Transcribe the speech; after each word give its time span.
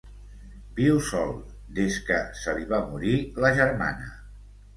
Viu 0.77 0.95
sol, 1.09 1.33
des 1.81 1.99
que 2.07 2.17
se 2.41 2.57
li 2.57 2.65
va 2.73 2.81
morir 2.95 3.15
la 3.45 3.53
germana. 3.61 4.11